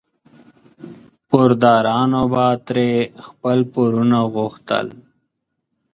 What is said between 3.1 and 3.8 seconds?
خپل